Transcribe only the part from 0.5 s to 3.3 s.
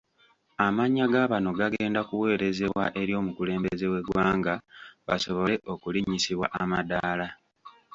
Amannya ga bano gagenda kuweerezebwa eri